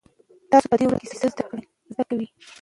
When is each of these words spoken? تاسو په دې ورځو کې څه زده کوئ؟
تاسو 0.51 0.67
په 0.71 0.75
دې 0.79 0.85
ورځو 0.85 1.01
کې 1.01 1.07
څه 1.11 1.17
زده 1.31 1.43
کوئ؟ 2.07 2.25